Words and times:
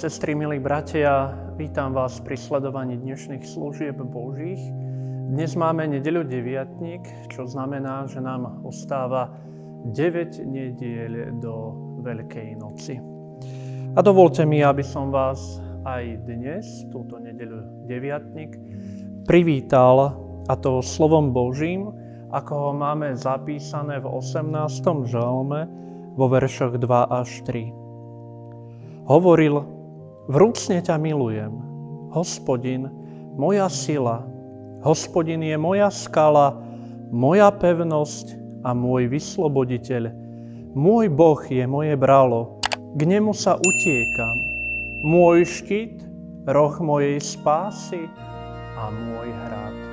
Sestry, 0.00 0.32
milí 0.32 0.56
bratia, 0.56 1.28
vítam 1.60 1.92
vás 1.92 2.24
pri 2.24 2.32
sledovaní 2.32 2.96
dnešných 2.96 3.44
služieb 3.44 4.00
Božích. 4.00 4.56
Dnes 5.28 5.52
máme 5.52 5.84
nedeľu 5.92 6.24
deviatník, 6.24 7.04
čo 7.28 7.44
znamená, 7.44 8.08
že 8.08 8.24
nám 8.24 8.64
ostáva 8.64 9.28
9 9.92 10.40
nediel 10.48 11.36
do 11.44 11.76
Veľkej 12.00 12.48
noci. 12.56 12.96
A 13.92 14.00
dovolte 14.00 14.48
mi, 14.48 14.64
aby 14.64 14.80
som 14.80 15.12
vás 15.12 15.60
aj 15.84 16.24
dnes, 16.24 16.64
túto 16.88 17.20
nedeľu 17.20 17.84
deviatník, 17.84 18.56
privítal 19.28 20.16
a 20.48 20.56
to 20.56 20.80
slovom 20.80 21.28
Božím, 21.36 21.92
ako 22.32 22.52
ho 22.56 22.72
máme 22.72 23.12
zapísané 23.20 24.00
v 24.00 24.08
18. 24.16 24.80
žalme 25.12 25.68
vo 26.16 26.24
veršoch 26.24 26.80
2 26.80 26.88
až 26.88 27.44
3. 27.44 27.68
Hovoril, 29.04 29.76
vrúcne 30.30 30.78
ťa 30.78 30.94
milujem, 30.94 31.50
hospodin, 32.14 32.86
moja 33.34 33.66
sila, 33.66 34.22
hospodin 34.86 35.42
je 35.42 35.58
moja 35.58 35.90
skala, 35.90 36.54
moja 37.10 37.50
pevnosť 37.50 38.38
a 38.62 38.70
môj 38.70 39.10
vysloboditeľ. 39.10 40.14
Môj 40.70 41.10
Boh 41.10 41.42
je 41.50 41.66
moje 41.66 41.98
bralo, 41.98 42.62
k 42.94 43.00
nemu 43.02 43.34
sa 43.34 43.58
utiekam. 43.58 44.36
Môj 45.02 45.42
štít, 45.42 45.98
roh 46.46 46.78
mojej 46.78 47.18
spásy 47.18 48.06
a 48.78 48.86
môj 48.86 49.34
hrad. 49.34 49.89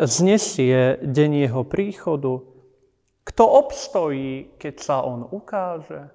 Znesie 0.00 0.96
deň 1.04 1.30
jeho 1.48 1.62
príchodu? 1.68 2.40
Kto 3.24 3.44
obstojí, 3.44 4.56
keď 4.56 4.74
sa 4.80 4.96
on 5.04 5.28
ukáže? 5.28 6.08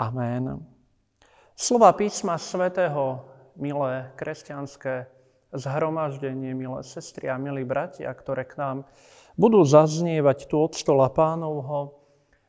Amen. 0.00 0.64
Slova 1.58 1.92
písma 1.92 2.38
svätého, 2.38 3.28
milé 3.58 4.14
kresťanské 4.14 5.10
zhromaždenie, 5.50 6.54
milé 6.54 6.80
sestry 6.86 7.28
a 7.28 7.36
milí 7.40 7.66
bratia, 7.66 8.12
ktoré 8.14 8.46
k 8.46 8.56
nám 8.60 8.76
budú 9.34 9.62
zaznievať 9.62 10.50
tu 10.50 10.58
od 10.58 10.74
stola 10.74 11.10
pánovho, 11.10 11.98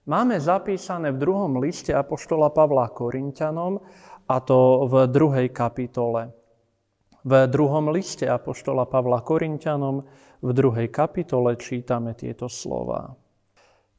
máme 0.05 0.37
zapísané 0.41 1.13
v 1.13 1.21
druhom 1.21 1.57
liste 1.61 1.93
Apoštola 1.93 2.49
Pavla 2.53 2.89
Korintianom, 2.89 3.81
a 4.29 4.35
to 4.45 4.85
v 4.85 5.09
druhej 5.09 5.49
kapitole. 5.49 6.29
V 7.25 7.33
druhom 7.49 7.89
liste 7.89 8.29
Apoštola 8.29 8.85
Pavla 8.85 9.25
Korintianom 9.25 10.05
v 10.39 10.49
druhej 10.55 10.87
kapitole 10.87 11.59
čítame 11.59 12.15
tieto 12.15 12.47
slova. 12.47 13.15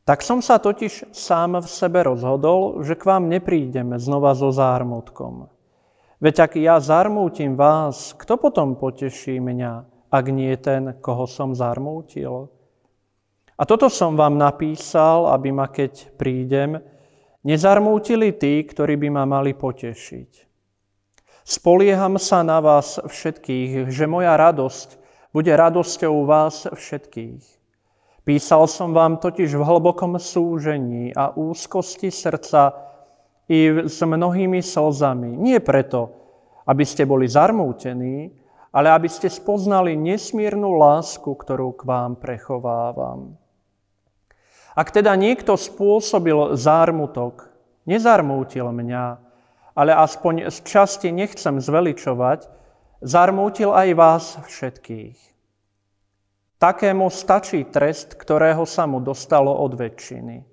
Tak 0.09 0.25
som 0.25 0.41
sa 0.41 0.59
totiž 0.59 1.13
sám 1.13 1.61
v 1.61 1.69
sebe 1.69 2.03
rozhodol, 2.03 2.83
že 2.83 2.97
k 2.97 3.07
vám 3.07 3.29
neprídeme 3.29 4.01
znova 4.01 4.35
so 4.35 4.51
zármutkom. 4.51 5.53
Veď 6.21 6.51
ak 6.51 6.53
ja 6.61 6.77
zarmútim 6.81 7.57
vás, 7.57 8.13
kto 8.17 8.37
potom 8.37 8.77
poteší 8.77 9.41
mňa, 9.41 9.73
ak 10.13 10.25
nie 10.29 10.53
ten, 10.61 10.99
koho 11.01 11.25
som 11.25 11.57
zarmútil? 11.57 12.53
A 13.57 13.63
toto 13.69 13.89
som 13.93 14.17
vám 14.17 14.37
napísal, 14.41 15.33
aby 15.33 15.49
ma, 15.53 15.69
keď 15.69 16.17
prídem, 16.17 16.81
nezarmútili 17.45 18.37
tí, 18.37 18.65
ktorí 18.65 18.97
by 19.01 19.09
ma 19.13 19.25
mali 19.25 19.53
potešiť. 19.57 20.49
Spolieham 21.45 22.21
sa 22.21 22.45
na 22.45 22.61
vás 22.61 23.01
všetkých, 23.01 23.89
že 23.89 24.05
moja 24.05 24.37
radosť 24.37 25.00
bude 25.31 25.53
radosťou 25.55 26.27
vás 26.27 26.67
všetkých. 26.71 27.45
Písal 28.27 28.69
som 28.69 28.93
vám 28.93 29.19
totiž 29.19 29.57
v 29.57 29.67
hlbokom 29.67 30.21
súžení 30.21 31.11
a 31.17 31.33
úzkosti 31.33 32.13
srdca, 32.13 32.91
i 33.51 33.67
s 33.91 33.99
mnohými 33.99 34.63
slzami. 34.63 35.35
Nie 35.35 35.59
preto, 35.59 36.15
aby 36.71 36.87
ste 36.87 37.03
boli 37.03 37.27
zarmútení, 37.27 38.31
ale 38.71 38.95
aby 38.95 39.11
ste 39.11 39.27
spoznali 39.27 39.99
nesmírnu 39.99 40.79
lásku, 40.79 41.27
ktorú 41.27 41.75
k 41.75 41.83
vám 41.83 42.15
prechovávam. 42.15 43.35
Ak 44.79 44.95
teda 44.95 45.19
niekto 45.19 45.59
spôsobil 45.59 46.55
zármutok, 46.55 47.51
nezarmútil 47.91 48.71
mňa, 48.71 49.19
ale 49.75 49.99
aspoň 49.99 50.55
z 50.55 50.59
časti 50.63 51.11
nechcem 51.11 51.59
zveličovať, 51.59 52.47
zarmútil 53.01 53.73
aj 53.73 53.89
vás 53.97 54.25
všetkých. 54.45 55.19
Takému 56.61 57.09
stačí 57.09 57.65
trest, 57.69 58.15
ktorého 58.21 58.69
sa 58.69 58.85
mu 58.85 59.01
dostalo 59.01 59.53
od 59.65 59.77
väčšiny. 59.81 60.45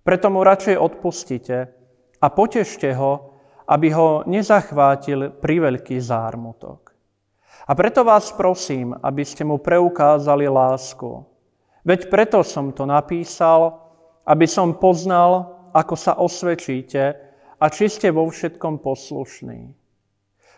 Preto 0.00 0.26
mu 0.32 0.40
radšej 0.40 0.76
odpustite, 0.80 1.76
a 2.20 2.26
potešte 2.32 2.92
ho, 2.96 3.36
aby 3.66 3.92
ho 3.92 4.24
nezachvátil 4.24 5.36
priveľký 5.36 5.98
zármutok. 6.00 6.94
A 7.66 7.74
preto 7.74 8.06
vás 8.06 8.30
prosím, 8.30 8.94
aby 9.02 9.26
ste 9.26 9.42
mu 9.42 9.58
preukázali 9.58 10.46
lásku. 10.46 11.26
Veď 11.82 12.06
preto 12.06 12.46
som 12.46 12.70
to 12.70 12.86
napísal, 12.86 13.82
aby 14.22 14.46
som 14.46 14.78
poznal, 14.78 15.58
ako 15.74 15.94
sa 15.98 16.14
osvedčíte 16.14 17.02
a 17.58 17.64
či 17.70 17.90
ste 17.90 18.14
vo 18.14 18.26
všetkom 18.30 18.78
poslušní. 18.78 19.74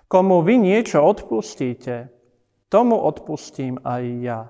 Komu 0.09 0.41
vy 0.41 0.57
niečo 0.57 1.05
odpustíte, 1.05 2.09
tomu 2.73 2.97
odpustím 2.97 3.77
aj 3.85 4.05
ja. 4.25 4.41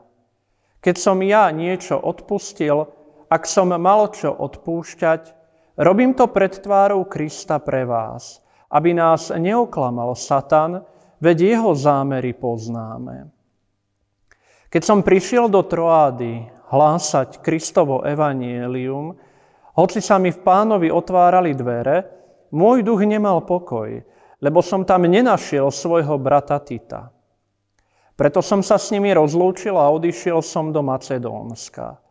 Keď 0.78 0.96
som 0.96 1.18
ja 1.20 1.50
niečo 1.50 1.98
odpustil, 1.98 2.86
ak 3.26 3.42
som 3.44 3.74
mal 3.74 4.14
čo 4.14 4.30
odpúšťať, 4.30 5.38
Robím 5.78 6.10
to 6.14 6.26
pred 6.26 6.58
tvárou 6.58 7.06
Krista 7.06 7.62
pre 7.62 7.86
vás, 7.86 8.42
aby 8.74 8.98
nás 8.98 9.30
neoklamal 9.30 10.18
Satan, 10.18 10.82
veď 11.22 11.54
jeho 11.54 11.70
zámery 11.78 12.34
poznáme. 12.34 13.30
Keď 14.66 14.82
som 14.82 15.06
prišiel 15.06 15.46
do 15.46 15.62
Troády 15.62 16.50
hlásať 16.74 17.38
Kristovo 17.46 18.02
evanielium, 18.02 19.14
hoci 19.78 20.02
sa 20.02 20.18
mi 20.18 20.34
v 20.34 20.42
pánovi 20.42 20.90
otvárali 20.90 21.54
dvere, 21.54 22.10
môj 22.50 22.82
duch 22.82 23.06
nemal 23.06 23.46
pokoj, 23.46 24.02
lebo 24.38 24.62
som 24.62 24.86
tam 24.86 25.06
nenašiel 25.06 25.70
svojho 25.70 26.18
brata 26.18 26.58
Tita. 26.62 27.10
Preto 28.18 28.42
som 28.42 28.66
sa 28.66 28.78
s 28.78 28.90
nimi 28.90 29.14
rozlúčil 29.14 29.78
a 29.78 29.90
odišiel 29.94 30.42
som 30.42 30.74
do 30.74 30.82
Macedónska. 30.82 32.02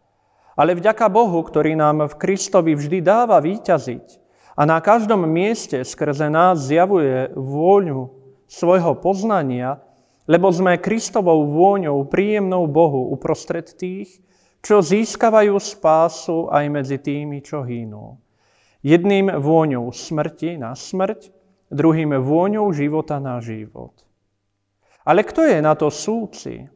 Ale 0.55 0.73
vďaka 0.73 1.11
Bohu, 1.11 1.43
ktorý 1.43 1.75
nám 1.75 2.07
v 2.07 2.17
Kristovi 2.17 2.73
vždy 2.73 3.03
dáva 3.03 3.43
výťaziť 3.43 4.07
a 4.57 4.65
na 4.65 4.81
každom 4.81 5.27
mieste 5.29 5.83
skrze 5.85 6.31
nás 6.33 6.65
zjavuje 6.65 7.29
vôňu 7.35 8.09
svojho 8.49 8.97
poznania, 8.97 9.77
lebo 10.25 10.49
sme 10.49 10.81
Kristovou 10.81 11.45
vôňou 11.45 12.07
príjemnou 12.09 12.65
Bohu 12.65 13.13
uprostred 13.13 13.69
tých, 13.77 14.17
čo 14.65 14.81
získavajú 14.81 15.55
spásu 15.61 16.49
aj 16.49 16.65
medzi 16.73 16.97
tými, 16.97 17.45
čo 17.45 17.61
hynú. 17.61 18.17
Jedným 18.81 19.29
vôňou 19.37 19.93
smrti 19.93 20.57
na 20.57 20.73
smrť, 20.73 21.36
druhým 21.71 22.15
vôňou 22.19 22.71
života 22.71 23.19
na 23.19 23.39
život. 23.43 23.93
Ale 25.07 25.23
kto 25.23 25.47
je 25.47 25.59
na 25.63 25.75
to 25.75 25.87
súci? 25.87 26.67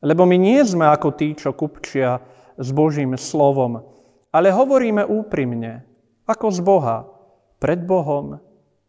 Lebo 0.00 0.26
my 0.26 0.36
nie 0.40 0.58
sme 0.64 0.88
ako 0.90 1.14
tí, 1.14 1.36
čo 1.36 1.54
kupčia 1.54 2.18
s 2.56 2.68
Božím 2.72 3.14
slovom, 3.14 3.84
ale 4.32 4.48
hovoríme 4.50 5.04
úprimne, 5.06 5.84
ako 6.26 6.46
z 6.50 6.60
Boha, 6.64 6.98
pred 7.60 7.84
Bohom 7.84 8.40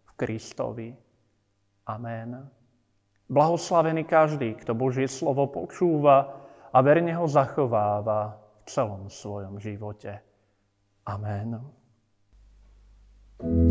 v 0.08 0.12
Kristovi. 0.16 0.90
Amen. 1.92 2.48
Blahoslavený 3.28 4.08
každý, 4.08 4.56
kto 4.60 4.72
Božie 4.72 5.08
slovo 5.12 5.52
počúva 5.52 6.40
a 6.72 6.78
verne 6.80 7.12
ho 7.16 7.28
zachováva 7.28 8.40
v 8.64 8.72
celom 8.72 9.12
svojom 9.12 9.60
živote. 9.60 10.24
Amen. 11.04 11.60
thank 13.42 13.58
you 13.66 13.71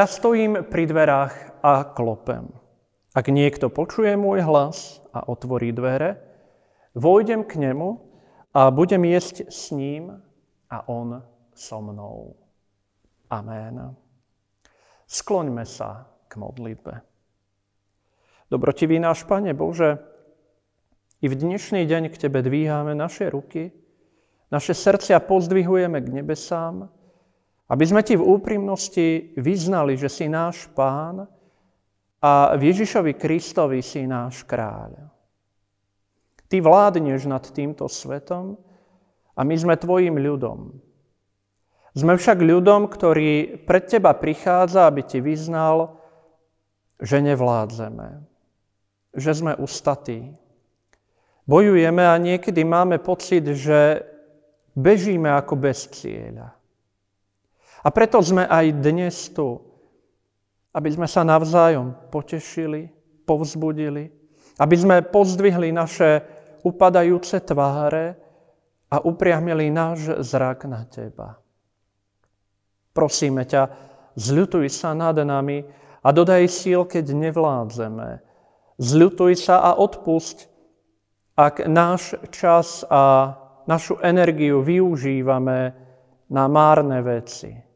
Hľa 0.00 0.16
stojím 0.16 0.64
pri 0.64 0.88
dverách 0.88 1.60
a 1.60 1.84
klopem. 1.84 2.48
Ak 3.12 3.28
niekto 3.28 3.68
počuje 3.68 4.16
môj 4.16 4.40
hlas 4.48 5.04
a 5.12 5.28
otvorí 5.28 5.76
dvere, 5.76 6.16
vojdem 6.96 7.44
k 7.44 7.60
nemu 7.68 8.00
a 8.56 8.72
budem 8.72 9.04
jesť 9.04 9.52
s 9.52 9.76
ním 9.76 10.16
a 10.72 10.88
on 10.88 11.20
so 11.52 11.84
mnou. 11.84 12.32
Amen. 13.28 13.92
Skloňme 15.04 15.68
sa 15.68 16.08
k 16.32 16.40
modlitbe. 16.40 17.04
Dobrotivý 18.48 18.96
náš 19.04 19.28
Pane 19.28 19.52
Bože, 19.52 20.00
i 21.20 21.28
v 21.28 21.36
dnešný 21.36 21.84
deň 21.84 22.08
k 22.08 22.16
Tebe 22.24 22.40
dvíhame 22.40 22.96
naše 22.96 23.28
ruky, 23.28 23.68
naše 24.48 24.72
srdcia 24.72 25.20
pozdvihujeme 25.20 26.00
k 26.00 26.24
nebesám, 26.24 26.88
aby 27.70 27.84
sme 27.86 28.02
ti 28.02 28.18
v 28.18 28.26
úprimnosti 28.26 29.30
vyznali, 29.38 29.94
že 29.94 30.10
si 30.10 30.26
náš 30.26 30.66
pán 30.74 31.30
a 32.18 32.58
v 32.58 32.74
Ježišovi 32.74 33.14
Kristovi 33.14 33.78
si 33.78 34.10
náš 34.10 34.42
kráľ. 34.42 34.98
Ty 36.50 36.56
vládneš 36.58 37.30
nad 37.30 37.46
týmto 37.46 37.86
svetom 37.86 38.58
a 39.38 39.40
my 39.46 39.54
sme 39.54 39.78
tvojim 39.78 40.18
ľudom. 40.18 40.82
Sme 41.94 42.18
však 42.18 42.42
ľudom, 42.42 42.90
ktorý 42.90 43.62
pred 43.62 43.86
teba 43.86 44.18
prichádza, 44.18 44.90
aby 44.90 45.06
ti 45.06 45.22
vyznal, 45.22 45.94
že 46.98 47.22
nevládzeme, 47.22 48.18
že 49.14 49.30
sme 49.30 49.54
ustatí. 49.54 50.34
Bojujeme 51.46 52.02
a 52.02 52.18
niekedy 52.18 52.66
máme 52.66 52.98
pocit, 52.98 53.46
že 53.46 54.02
bežíme 54.74 55.30
ako 55.34 55.54
bez 55.54 55.86
cieľa. 55.90 56.59
A 57.80 57.88
preto 57.88 58.20
sme 58.20 58.44
aj 58.44 58.66
dnes 58.76 59.16
tu, 59.32 59.56
aby 60.76 60.88
sme 60.92 61.08
sa 61.08 61.24
navzájom 61.24 62.12
potešili, 62.12 62.92
povzbudili, 63.24 64.12
aby 64.60 64.76
sme 64.76 64.96
pozdvihli 65.00 65.72
naše 65.72 66.20
upadajúce 66.60 67.40
tváre 67.40 68.14
a 68.92 68.96
upriamili 69.00 69.72
náš 69.72 70.12
zrak 70.20 70.68
na 70.68 70.84
Teba. 70.84 71.40
Prosíme 72.92 73.46
ťa, 73.48 73.62
zľutuj 74.18 74.66
sa 74.68 74.92
nad 74.92 75.16
nami 75.16 75.64
a 76.04 76.08
dodaj 76.10 76.44
síl, 76.50 76.84
keď 76.84 77.16
nevládzeme. 77.16 78.20
Zľutuj 78.76 79.32
sa 79.40 79.62
a 79.62 79.70
odpusť, 79.78 80.50
ak 81.38 81.64
náš 81.64 82.18
čas 82.28 82.84
a 82.90 83.32
našu 83.64 83.96
energiu 84.04 84.60
využívame 84.60 85.72
na 86.28 86.44
márne 86.50 87.00
veci. 87.00 87.69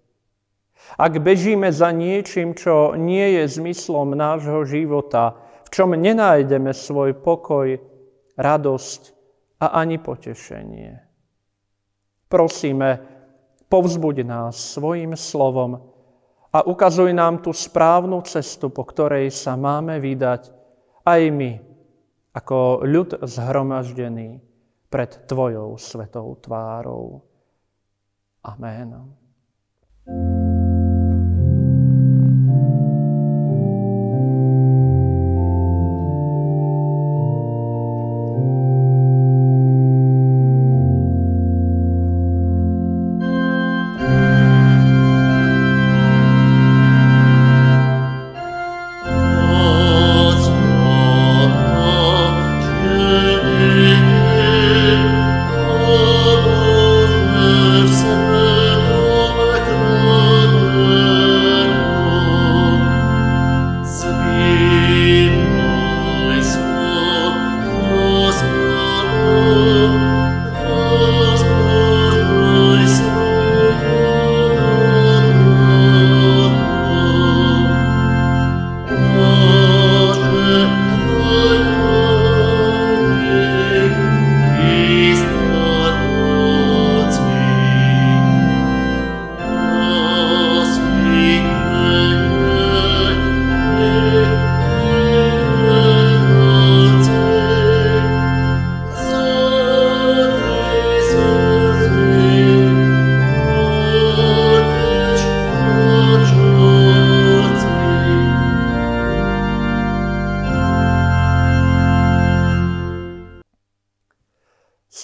Ak 0.94 1.18
bežíme 1.18 1.72
za 1.74 1.90
niečím, 1.90 2.54
čo 2.54 2.94
nie 2.94 3.40
je 3.40 3.50
zmyslom 3.58 4.14
nášho 4.14 4.62
života, 4.68 5.34
v 5.66 5.68
čom 5.72 5.96
nenájdeme 5.96 6.70
svoj 6.70 7.18
pokoj, 7.18 7.80
radosť 8.38 9.00
a 9.62 9.66
ani 9.80 9.98
potešenie. 9.98 10.92
Prosíme, 12.28 12.88
povzbuď 13.70 14.16
nás 14.26 14.54
svojim 14.74 15.14
slovom 15.14 15.78
a 16.54 16.62
ukazuj 16.62 17.10
nám 17.10 17.42
tú 17.42 17.50
správnu 17.50 18.22
cestu, 18.26 18.70
po 18.70 18.86
ktorej 18.86 19.30
sa 19.30 19.58
máme 19.58 19.98
vydať 19.98 20.50
aj 21.06 21.20
my, 21.30 21.52
ako 22.34 22.86
ľud 22.86 23.22
zhromaždený 23.22 24.42
pred 24.90 25.10
Tvojou 25.26 25.74
svetou 25.78 26.38
tvárou. 26.38 27.22
Amen. 28.46 29.14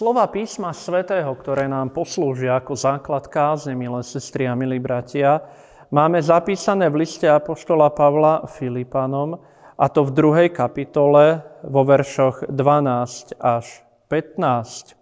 Slova 0.00 0.24
písma 0.32 0.72
svätého, 0.72 1.28
ktoré 1.36 1.68
nám 1.68 1.92
poslúžia 1.92 2.56
ako 2.56 2.72
základ 2.72 3.28
kázne, 3.28 3.76
milé 3.76 4.00
sestry 4.00 4.48
a 4.48 4.56
milí 4.56 4.80
bratia, 4.80 5.44
máme 5.92 6.24
zapísané 6.24 6.88
v 6.88 7.04
liste 7.04 7.28
Apoštola 7.28 7.92
Pavla 7.92 8.48
Filipanom, 8.48 9.36
a 9.76 9.84
to 9.92 10.08
v 10.08 10.16
druhej 10.16 10.48
kapitole 10.56 11.44
vo 11.68 11.84
veršoch 11.84 12.48
12 12.48 13.44
až 13.44 13.84
15. 14.08 14.96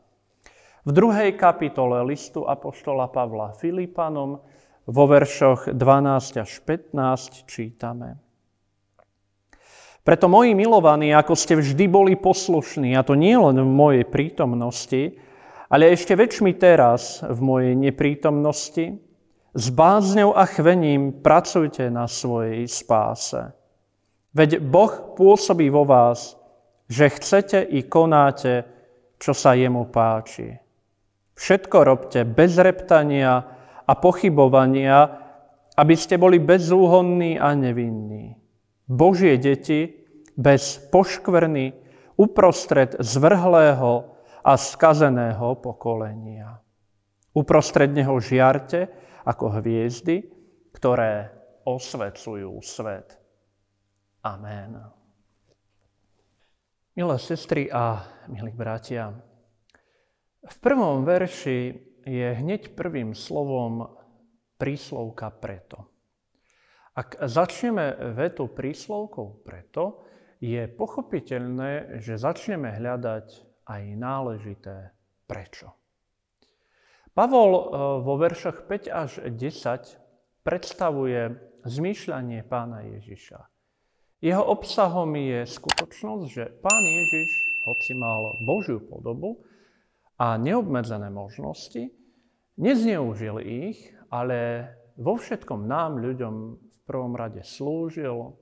V 0.83 0.91
druhej 0.91 1.31
kapitole 1.39 2.03
listu 2.03 2.43
Apoštola 2.43 3.07
Pavla 3.07 3.55
Filipanom 3.55 4.43
vo 4.83 5.05
veršoch 5.07 5.79
12 5.79 6.43
až 6.43 6.59
15 6.67 7.47
čítame. 7.47 8.19
Preto, 10.09 10.25
moji 10.25 10.57
milovaní, 10.57 11.13
ako 11.13 11.37
ste 11.37 11.61
vždy 11.61 11.85
boli 11.85 12.17
poslušní, 12.17 12.97
a 12.97 13.05
to 13.05 13.13
nie 13.13 13.37
len 13.37 13.61
v 13.61 13.69
mojej 13.69 14.05
prítomnosti, 14.09 15.21
ale 15.69 15.93
ešte 15.93 16.17
väčšmi 16.17 16.57
teraz 16.57 17.21
v 17.21 17.37
mojej 17.45 17.77
neprítomnosti, 17.77 18.97
s 19.53 19.67
bázňou 19.69 20.33
a 20.33 20.49
chvením 20.49 21.21
pracujte 21.21 21.93
na 21.93 22.09
svojej 22.09 22.65
spáse. 22.65 23.53
Veď 24.33 24.65
Boh 24.65 25.13
pôsobí 25.13 25.69
vo 25.69 25.85
vás, 25.85 26.41
že 26.89 27.13
chcete 27.13 27.69
i 27.69 27.85
konáte, 27.85 28.65
čo 29.21 29.37
sa 29.37 29.53
jemu 29.53 29.93
páči. 29.93 30.57
Všetko 31.37 31.85
robte 31.85 32.25
bez 32.25 32.57
reptania 32.57 33.45
a 33.85 33.93
pochybovania, 33.93 35.05
aby 35.77 35.93
ste 36.01 36.17
boli 36.17 36.41
bezúhonní 36.41 37.37
a 37.37 37.53
nevinní. 37.53 38.48
Božie 38.89 39.37
deti, 39.37 39.93
bez 40.39 40.81
poškvrny 40.89 41.77
uprostred 42.17 42.97
zvrhlého 42.99 44.17
a 44.41 44.53
skazeného 44.57 45.61
pokolenia. 45.61 46.63
Uprostred 47.37 47.93
neho 47.93 48.17
žiarte 48.17 48.89
ako 49.29 49.61
hviezdy, 49.61 50.25
ktoré 50.73 51.29
osvecujú 51.69 52.57
svet. 52.65 53.19
Amen. 54.25 54.81
Milé 56.97 57.17
sestry 57.21 57.71
a 57.71 58.03
milí 58.27 58.51
bratia, 58.51 59.15
v 60.39 60.57
prvom 60.65 61.05
verši 61.05 61.77
je 62.09 62.29
hneď 62.41 62.73
prvým 62.73 63.13
slovom 63.13 63.85
príslovka 64.57 65.29
preto. 65.29 65.98
Ak 66.99 67.15
začneme 67.23 67.95
vetu 68.19 68.51
príslovkou 68.51 69.47
preto, 69.47 70.03
je 70.43 70.67
pochopiteľné, 70.67 72.03
že 72.03 72.19
začneme 72.19 72.75
hľadať 72.75 73.27
aj 73.71 73.83
náležité 73.95 74.91
prečo. 75.31 75.79
Pavol 77.15 77.51
e, 77.55 77.63
vo 78.03 78.15
veršoch 78.19 78.67
5 78.67 78.91
až 78.91 79.11
10 79.31 80.43
predstavuje 80.43 81.39
zmýšľanie 81.67 82.43
pána 82.47 82.83
Ježiša. 82.99 83.47
Jeho 84.19 84.43
obsahom 84.43 85.15
je 85.15 85.47
skutočnosť, 85.47 86.25
že 86.27 86.51
pán 86.59 86.83
Ježiš, 86.83 87.31
hoci 87.67 87.95
mal 87.95 88.35
Božiu 88.43 88.83
podobu 88.83 89.47
a 90.19 90.35
neobmedzené 90.35 91.15
možnosti, 91.15 91.95
nezneužil 92.59 93.39
ich, 93.47 93.95
ale 94.11 94.71
vo 94.99 95.15
všetkom 95.15 95.71
nám, 95.71 96.03
ľuďom, 96.03 96.35
prvom 96.89 97.13
rade 97.13 97.45
slúžil, 97.45 98.33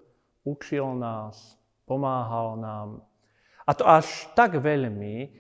učil 0.47 0.95
nás, 0.95 1.59
pomáhal 1.83 2.55
nám. 2.63 3.03
A 3.67 3.75
to 3.75 3.83
až 3.83 4.31
tak 4.39 4.55
veľmi, 4.63 5.35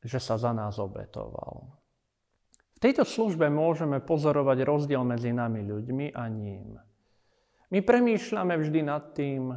že 0.00 0.16
sa 0.16 0.40
za 0.40 0.56
nás 0.56 0.80
obetoval. 0.80 1.68
V 2.72 2.78
tejto 2.80 3.04
službe 3.04 3.52
môžeme 3.52 4.00
pozorovať 4.00 4.64
rozdiel 4.64 5.04
medzi 5.04 5.34
nami 5.34 5.66
ľuďmi 5.66 6.16
a 6.16 6.24
ním. 6.32 6.78
My 7.68 7.84
premýšľame 7.84 8.54
vždy 8.56 8.80
nad 8.80 9.12
tým, 9.12 9.52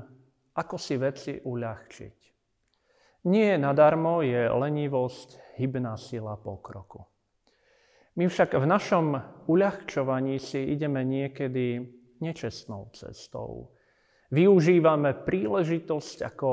ako 0.58 0.76
si 0.76 1.00
veci 1.00 1.40
uľahčiť. 1.40 2.18
Nie 3.32 3.56
nadarmo 3.62 4.26
je 4.26 4.50
lenivosť 4.50 5.56
hybná 5.62 5.96
sila 5.96 6.36
pokroku. 6.36 7.06
My 8.18 8.28
však 8.28 8.58
v 8.58 8.66
našom 8.68 9.06
uľahčovaní 9.48 10.42
si 10.42 10.60
ideme 10.74 11.06
niekedy 11.06 12.01
nečestnou 12.22 12.94
cestou. 12.94 13.74
Využívame 14.32 15.12
príležitosť, 15.28 16.18
ako 16.24 16.50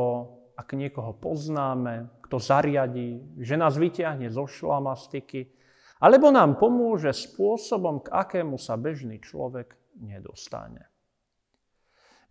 ak 0.58 0.74
niekoho 0.74 1.14
poznáme, 1.14 2.10
kto 2.26 2.42
zariadí, 2.42 3.38
že 3.38 3.54
nás 3.54 3.78
vyťahne 3.78 4.26
zo 4.26 4.50
šlamastiky, 4.50 5.54
alebo 6.02 6.34
nám 6.34 6.58
pomôže 6.58 7.14
spôsobom, 7.14 8.02
k 8.02 8.10
akému 8.10 8.58
sa 8.58 8.74
bežný 8.74 9.22
človek 9.22 9.78
nedostane. 10.02 10.90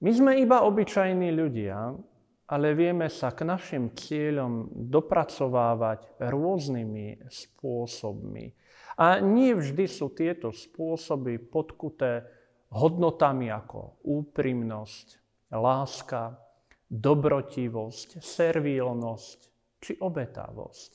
My 0.03 0.11
sme 0.11 0.31
iba 0.43 0.67
obyčajní 0.67 1.31
ľudia, 1.31 1.95
ale 2.47 2.67
vieme 2.75 3.11
sa 3.11 3.35
k 3.35 3.43
našim 3.43 3.91
cieľom 3.91 4.71
dopracovávať 4.71 6.21
rôznymi 6.21 7.27
spôsobmi. 7.27 8.55
A 8.97 9.19
nie 9.19 9.51
vždy 9.51 9.85
sú 9.87 10.11
tieto 10.15 10.55
spôsoby 10.55 11.39
podkuté 11.43 12.23
hodnotami 12.73 13.47
ako 13.51 14.01
úprimnosť, 14.03 15.07
láska, 15.55 16.35
dobrotivosť, 16.87 18.19
servílnosť 18.19 19.39
či 19.83 19.91
obetavosť. 19.99 20.91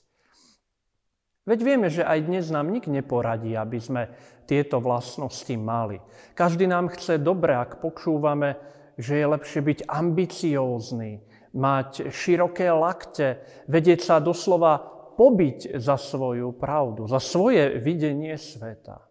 Veď 1.43 1.59
vieme, 1.67 1.89
že 1.91 2.07
aj 2.07 2.19
dnes 2.23 2.47
nám 2.55 2.71
nik 2.71 2.87
neporadí, 2.87 3.59
aby 3.59 3.79
sme 3.83 4.03
tieto 4.47 4.79
vlastnosti 4.79 5.55
mali. 5.59 5.99
Každý 6.39 6.71
nám 6.71 6.93
chce 6.95 7.19
dobre, 7.19 7.59
ak 7.59 7.83
počúvame 7.83 8.73
že 8.99 9.19
je 9.19 9.27
lepšie 9.27 9.61
byť 9.65 9.79
ambiciózny, 9.89 11.25
mať 11.53 12.13
široké 12.13 12.69
lakte, 12.73 13.45
vedieť 13.69 14.01
sa 14.05 14.17
doslova 14.21 14.81
pobiť 15.17 15.77
za 15.77 16.01
svoju 16.01 16.57
pravdu, 16.57 17.05
za 17.05 17.21
svoje 17.21 17.77
videnie 17.81 18.37
sveta. 18.37 19.05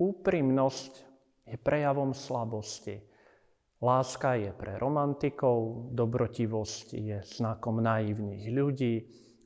Úprimnosť 0.00 0.92
je 1.44 1.56
prejavom 1.60 2.16
slabosti. 2.16 2.96
Láska 3.84 4.40
je 4.40 4.52
pre 4.56 4.80
romantikov, 4.80 5.92
dobrotivosť 5.92 6.86
je 6.96 7.18
znakom 7.20 7.84
naivných 7.84 8.44
ľudí, 8.48 8.94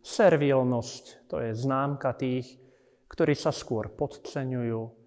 servilnosť 0.03 1.27
to 1.27 1.43
je 1.43 1.51
známka 1.55 2.15
tých, 2.15 2.55
ktorí 3.11 3.35
sa 3.35 3.55
skôr 3.55 3.95
podceňujú, 3.95 5.05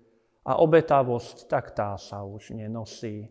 a 0.48 0.64
obetavosť, 0.64 1.52
tak 1.52 1.76
tá 1.76 2.00
sa 2.00 2.24
už 2.24 2.56
nenosí. 2.56 3.28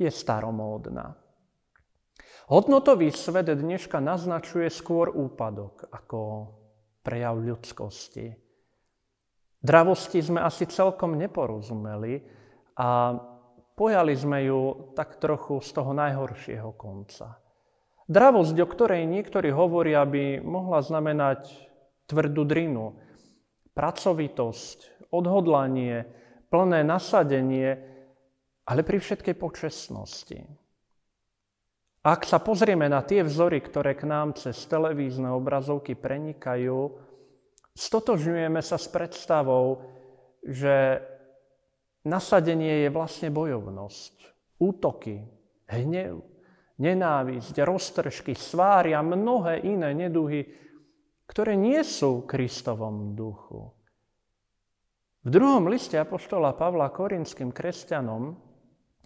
Je 0.00 0.08
staromódna. 0.08 1.12
Hodnotový 2.48 3.12
svet 3.12 3.52
dneška 3.52 4.00
naznačuje 4.00 4.72
skôr 4.72 5.12
úpadok 5.12 5.84
ako 5.92 6.20
prejav 7.04 7.36
ľudskosti. 7.36 8.47
Dravosti 9.58 10.22
sme 10.22 10.38
asi 10.38 10.70
celkom 10.70 11.18
neporozumeli 11.18 12.22
a 12.78 13.18
pojali 13.74 14.14
sme 14.14 14.46
ju 14.46 14.94
tak 14.94 15.18
trochu 15.18 15.58
z 15.58 15.70
toho 15.74 15.90
najhoršieho 15.94 16.70
konca. 16.78 17.42
Dravosť, 18.08 18.56
o 18.56 18.66
ktorej 18.70 19.04
niektorí 19.04 19.50
hovoria, 19.52 20.06
by 20.06 20.40
mohla 20.40 20.80
znamenať 20.80 21.50
tvrdú 22.08 22.46
drinu, 22.46 22.96
pracovitosť, 23.76 25.10
odhodlanie, 25.12 26.08
plné 26.48 26.80
nasadenie, 26.86 27.76
ale 28.64 28.80
pri 28.80 28.98
všetkej 29.02 29.36
počestnosti. 29.36 30.38
Ak 32.00 32.24
sa 32.24 32.40
pozrieme 32.40 32.88
na 32.88 33.04
tie 33.04 33.20
vzory, 33.20 33.60
ktoré 33.60 33.92
k 33.92 34.08
nám 34.08 34.38
cez 34.38 34.56
televízne 34.64 35.28
obrazovky 35.34 35.92
prenikajú, 35.92 37.07
stotožňujeme 37.78 38.58
sa 38.58 38.74
s 38.74 38.90
predstavou, 38.90 39.86
že 40.42 40.98
nasadenie 42.02 42.82
je 42.86 42.88
vlastne 42.90 43.30
bojovnosť, 43.30 44.14
útoky, 44.58 45.22
hnev, 45.70 46.26
nenávisť, 46.82 47.54
roztržky, 47.62 48.34
svári 48.34 48.98
a 48.98 49.02
mnohé 49.02 49.62
iné 49.62 49.94
neduhy, 49.94 50.46
ktoré 51.30 51.54
nie 51.54 51.78
sú 51.86 52.26
Kristovom 52.26 53.14
duchu. 53.14 53.70
V 55.26 55.28
druhom 55.28 55.68
liste 55.68 55.98
Apoštola 56.00 56.56
Pavla 56.56 56.88
korinským 56.88 57.52
kresťanom 57.52 58.32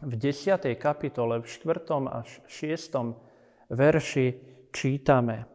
v 0.02 0.12
10. 0.14 0.76
kapitole 0.78 1.42
v 1.42 1.46
4. 1.48 1.82
až 2.08 2.28
6. 2.46 3.72
verši 3.72 4.26
čítame. 4.70 5.48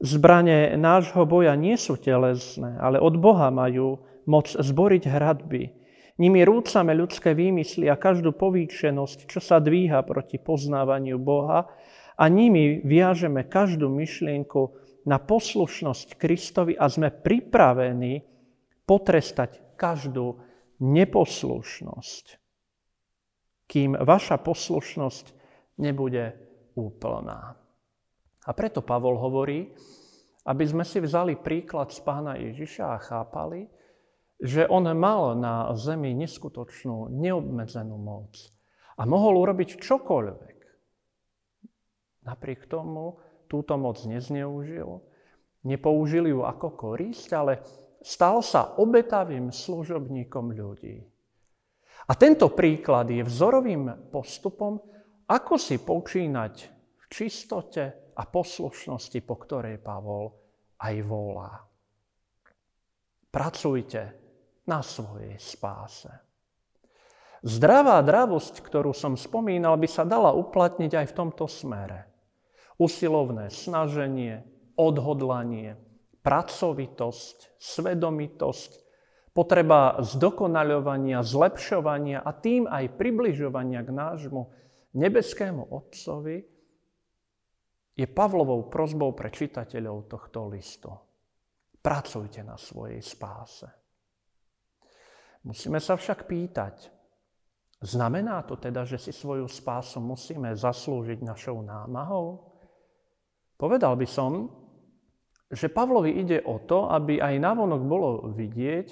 Zbranie 0.00 0.80
nášho 0.80 1.28
boja 1.28 1.52
nie 1.60 1.76
sú 1.76 2.00
telesné, 2.00 2.80
ale 2.80 2.96
od 2.96 3.20
Boha 3.20 3.52
majú 3.52 4.00
moc 4.24 4.48
zboriť 4.48 5.04
hradby. 5.04 5.76
Nimi 6.16 6.40
rúcame 6.40 6.96
ľudské 6.96 7.36
výmysly 7.36 7.88
a 7.92 8.00
každú 8.00 8.32
povýšenosť, 8.32 9.28
čo 9.28 9.40
sa 9.44 9.60
dvíha 9.60 10.00
proti 10.08 10.40
poznávaniu 10.40 11.20
Boha 11.20 11.68
a 12.16 12.24
nimi 12.32 12.80
viažeme 12.80 13.44
každú 13.44 13.92
myšlienku 13.92 14.72
na 15.04 15.20
poslušnosť 15.20 16.16
Kristovi 16.16 16.76
a 16.76 16.88
sme 16.88 17.12
pripravení 17.12 18.24
potrestať 18.88 19.76
každú 19.76 20.40
neposlušnosť, 20.80 22.24
kým 23.68 24.00
vaša 24.00 24.40
poslušnosť 24.40 25.24
nebude 25.76 26.36
úplná. 26.72 27.59
A 28.50 28.52
preto 28.52 28.82
Pavol 28.82 29.14
hovorí, 29.14 29.70
aby 30.50 30.64
sme 30.66 30.82
si 30.82 30.98
vzali 30.98 31.38
príklad 31.38 31.94
z 31.94 32.02
pána 32.02 32.34
Ježiša 32.34 32.84
a 32.90 32.98
chápali, 32.98 33.70
že 34.42 34.66
on 34.66 34.90
mal 34.98 35.38
na 35.38 35.70
zemi 35.78 36.10
neskutočnú, 36.18 37.14
neobmedzenú 37.14 37.94
moc 37.94 38.34
a 38.98 39.06
mohol 39.06 39.46
urobiť 39.46 39.78
čokoľvek. 39.78 40.58
Napriek 42.26 42.66
tomu 42.66 43.22
túto 43.46 43.78
moc 43.78 44.02
nezneužil, 44.02 44.98
nepoužil 45.62 46.34
ju 46.34 46.42
ako 46.42 46.74
korisť, 46.74 47.28
ale 47.36 47.62
stal 48.02 48.42
sa 48.42 48.74
obetavým 48.80 49.54
služobníkom 49.54 50.56
ľudí. 50.56 51.04
A 52.08 52.12
tento 52.18 52.50
príklad 52.50 53.12
je 53.12 53.22
vzorovým 53.22 54.10
postupom, 54.10 54.80
ako 55.28 55.54
si 55.54 55.78
počínať 55.78 56.54
v 56.96 57.04
čistote 57.12 57.99
a 58.14 58.22
poslušnosti, 58.26 59.20
po 59.22 59.36
ktorej 59.40 59.78
Pavol 59.78 60.32
aj 60.80 60.96
volá. 61.04 61.52
Pracujte 63.30 64.02
na 64.66 64.82
svojej 64.82 65.38
spáse. 65.38 66.10
Zdravá 67.40 68.04
dravosť, 68.04 68.60
ktorú 68.60 68.92
som 68.92 69.16
spomínal, 69.16 69.80
by 69.80 69.88
sa 69.88 70.04
dala 70.04 70.36
uplatniť 70.36 70.92
aj 70.92 71.06
v 71.08 71.16
tomto 71.16 71.48
smere. 71.48 72.10
Usilovné 72.76 73.48
snaženie, 73.48 74.44
odhodlanie, 74.76 75.80
pracovitosť, 76.20 77.56
svedomitosť, 77.56 78.70
potreba 79.32 80.00
zdokonaľovania, 80.04 81.24
zlepšovania 81.24 82.20
a 82.20 82.30
tým 82.36 82.68
aj 82.68 82.98
približovania 83.00 83.80
k 83.86 83.90
nášmu 83.94 84.52
nebeskému 84.92 85.70
Otcovi 85.70 86.44
je 88.00 88.08
Pavlovou 88.08 88.72
prozbou 88.72 89.12
pre 89.12 89.28
čitateľov 89.28 90.08
tohto 90.08 90.48
listu. 90.48 90.88
Pracujte 91.84 92.40
na 92.40 92.56
svojej 92.56 93.04
spáse. 93.04 93.68
Musíme 95.44 95.80
sa 95.80 96.00
však 96.00 96.24
pýtať, 96.24 96.88
znamená 97.80 98.44
to 98.44 98.56
teda, 98.56 98.88
že 98.88 99.00
si 99.00 99.12
svoju 99.12 99.48
spásu 99.48 100.00
musíme 100.00 100.52
zaslúžiť 100.52 101.24
našou 101.24 101.60
námahou? 101.60 102.44
Povedal 103.56 103.96
by 103.96 104.08
som, 104.08 104.48
že 105.48 105.72
Pavlovi 105.72 106.20
ide 106.20 106.40
o 106.44 106.60
to, 106.64 106.88
aby 106.92 107.20
aj 107.20 107.36
navonok 107.40 107.82
bolo 107.84 108.32
vidieť, 108.32 108.88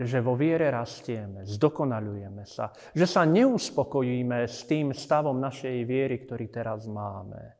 že 0.00 0.18
vo 0.24 0.32
viere 0.32 0.72
rastieme, 0.72 1.44
zdokonalujeme 1.44 2.46
sa, 2.48 2.72
že 2.96 3.04
sa 3.04 3.26
neuspokojíme 3.28 4.48
s 4.48 4.64
tým 4.64 4.96
stavom 4.96 5.36
našej 5.36 5.84
viery, 5.84 6.24
ktorý 6.24 6.46
teraz 6.48 6.88
máme. 6.88 7.59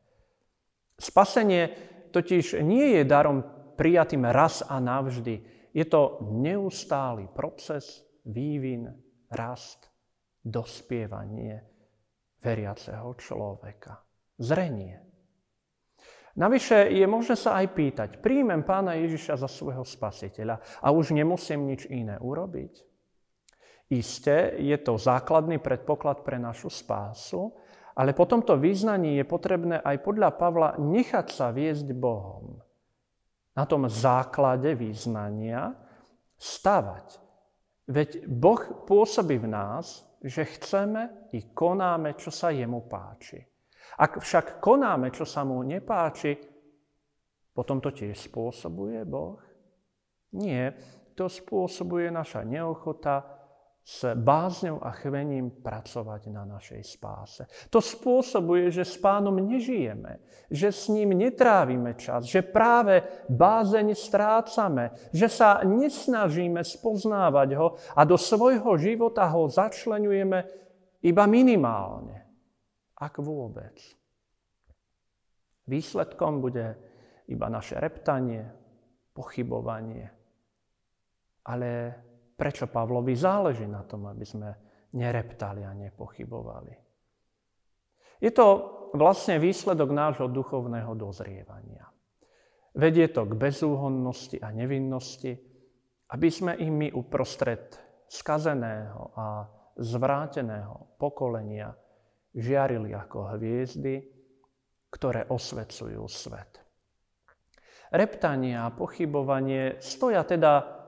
Spasenie 1.00 1.72
totiž 2.12 2.60
nie 2.60 3.00
je 3.00 3.02
darom 3.08 3.40
prijatým 3.80 4.28
raz 4.28 4.60
a 4.60 4.76
navždy. 4.76 5.40
Je 5.72 5.84
to 5.88 6.20
neustály 6.28 7.24
proces, 7.32 8.04
vývin, 8.28 8.92
rast, 9.32 9.88
dospievanie 10.44 11.64
veriaceho 12.44 13.16
človeka. 13.16 14.04
Zrenie. 14.36 15.00
Navyše 16.36 16.94
je 16.94 17.06
možné 17.10 17.36
sa 17.36 17.58
aj 17.58 17.66
pýtať, 17.74 18.10
príjmem 18.22 18.62
pána 18.62 18.94
Ježiša 18.96 19.40
za 19.40 19.48
svojho 19.50 19.82
spasiteľa 19.82 20.62
a 20.80 20.88
už 20.94 21.10
nemusím 21.10 21.66
nič 21.66 21.90
iné 21.90 22.16
urobiť? 22.16 22.86
Isté, 23.90 24.54
je 24.62 24.78
to 24.78 24.94
základný 24.94 25.58
predpoklad 25.58 26.22
pre 26.22 26.38
našu 26.38 26.70
spásu, 26.70 27.50
ale 28.00 28.16
po 28.16 28.24
tomto 28.24 28.56
význaní 28.56 29.20
je 29.20 29.28
potrebné 29.28 29.76
aj 29.76 30.00
podľa 30.00 30.32
Pavla 30.40 30.68
nechať 30.80 31.26
sa 31.28 31.52
viesť 31.52 31.92
Bohom. 31.92 32.56
Na 33.52 33.68
tom 33.68 33.84
základe 33.92 34.72
význania 34.72 35.76
stavať. 36.40 37.20
Veď 37.92 38.24
Boh 38.24 38.88
pôsobí 38.88 39.36
v 39.36 39.52
nás, 39.52 40.00
že 40.24 40.48
chceme 40.48 41.28
i 41.36 41.52
konáme, 41.52 42.16
čo 42.16 42.32
sa 42.32 42.48
jemu 42.48 42.88
páči. 42.88 43.36
Ak 44.00 44.16
však 44.24 44.64
konáme, 44.64 45.12
čo 45.12 45.28
sa 45.28 45.44
mu 45.44 45.60
nepáči, 45.60 46.40
potom 47.52 47.84
to 47.84 47.92
tiež 47.92 48.16
spôsobuje 48.16 49.04
Boh? 49.04 49.36
Nie, 50.40 50.72
to 51.12 51.28
spôsobuje 51.28 52.08
naša 52.08 52.48
neochota 52.48 53.39
s 53.80 54.14
bázňou 54.14 54.78
a 54.84 54.92
chvením 54.94 55.50
pracovať 55.50 56.30
na 56.30 56.44
našej 56.46 56.82
spáse. 56.84 57.42
To 57.72 57.82
spôsobuje, 57.82 58.70
že 58.70 58.86
s 58.86 59.00
pánom 59.00 59.34
nežijeme, 59.34 60.20
že 60.52 60.70
s 60.70 60.92
ním 60.92 61.16
netrávime 61.16 61.98
čas, 61.98 62.28
že 62.28 62.44
práve 62.44 63.02
bázeň 63.26 63.96
strácame, 63.96 64.94
že 65.10 65.26
sa 65.26 65.64
nesnažíme 65.66 66.60
spoznávať 66.62 67.48
ho 67.58 67.80
a 67.96 68.00
do 68.06 68.14
svojho 68.20 68.78
života 68.78 69.26
ho 69.32 69.48
začlenujeme 69.50 70.44
iba 71.00 71.24
minimálne 71.24 72.30
ak 73.00 73.16
vôbec. 73.24 73.80
Výsledkom 75.64 76.44
bude 76.44 76.76
iba 77.32 77.46
naše 77.48 77.80
reptanie, 77.80 78.44
pochybovanie. 79.16 80.12
Ale 81.48 81.96
prečo 82.40 82.64
Pavlovi 82.72 83.12
záleží 83.12 83.68
na 83.68 83.84
tom, 83.84 84.08
aby 84.08 84.24
sme 84.24 84.48
nereptali 84.96 85.60
a 85.60 85.76
nepochybovali? 85.76 86.72
Je 88.24 88.32
to 88.32 88.46
vlastne 88.96 89.36
výsledok 89.36 89.92
nášho 89.92 90.32
duchovného 90.32 90.96
dozrievania. 90.96 91.84
Vedie 92.72 93.12
to 93.12 93.28
k 93.28 93.36
bezúhonnosti 93.36 94.40
a 94.40 94.48
nevinnosti, 94.56 95.36
aby 96.16 96.28
sme 96.32 96.56
im 96.56 96.74
my 96.80 96.88
uprostred 96.96 97.76
skazeného 98.08 99.12
a 99.20 99.44
zvráteného 99.76 100.96
pokolenia 100.96 101.76
žiarili 102.32 102.96
ako 102.96 103.36
hviezdy, 103.36 104.00
ktoré 104.90 105.28
osvecujú 105.28 106.02
svet. 106.08 106.62
Reptanie 107.90 108.54
a 108.54 108.70
pochybovanie 108.70 109.82
stoja 109.82 110.22
teda 110.22 110.79